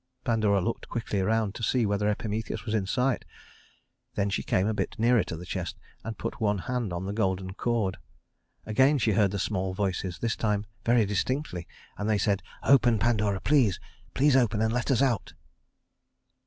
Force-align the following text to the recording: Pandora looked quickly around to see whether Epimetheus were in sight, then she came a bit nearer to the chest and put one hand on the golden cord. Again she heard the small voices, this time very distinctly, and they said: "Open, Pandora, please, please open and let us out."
Pandora 0.23 0.61
looked 0.61 0.89
quickly 0.89 1.19
around 1.19 1.53
to 1.53 1.61
see 1.61 1.85
whether 1.85 2.09
Epimetheus 2.09 2.65
were 2.65 2.75
in 2.75 2.87
sight, 2.87 3.23
then 4.15 4.31
she 4.31 4.41
came 4.41 4.65
a 4.65 4.73
bit 4.73 4.95
nearer 4.97 5.23
to 5.23 5.37
the 5.37 5.45
chest 5.45 5.77
and 6.03 6.17
put 6.17 6.41
one 6.41 6.57
hand 6.57 6.91
on 6.91 7.05
the 7.05 7.13
golden 7.13 7.53
cord. 7.53 7.97
Again 8.65 8.97
she 8.97 9.11
heard 9.11 9.29
the 9.29 9.37
small 9.37 9.75
voices, 9.75 10.17
this 10.17 10.35
time 10.35 10.65
very 10.83 11.05
distinctly, 11.05 11.67
and 11.99 12.09
they 12.09 12.17
said: 12.17 12.41
"Open, 12.63 12.97
Pandora, 12.97 13.41
please, 13.41 13.79
please 14.15 14.35
open 14.35 14.59
and 14.59 14.73
let 14.73 14.89
us 14.89 15.03
out." 15.03 15.33